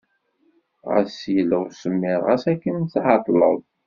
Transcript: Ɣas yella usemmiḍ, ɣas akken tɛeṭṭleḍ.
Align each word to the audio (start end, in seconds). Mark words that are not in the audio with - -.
Ɣas 0.89 1.17
yella 1.33 1.57
usemmiḍ, 1.65 2.19
ɣas 2.27 2.43
akken 2.53 2.77
tɛeṭṭleḍ. 2.93 3.59